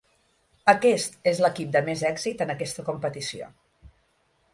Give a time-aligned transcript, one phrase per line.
[0.71, 3.51] Aquest és l'equip de més èxit en aquesta competició.